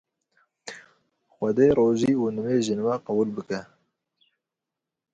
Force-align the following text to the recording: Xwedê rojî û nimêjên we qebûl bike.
Xwedê 1.33 1.67
rojî 1.79 2.13
û 2.23 2.23
nimêjên 2.35 2.79
we 2.85 2.95
qebûl 3.05 3.29
bike. 3.37 3.61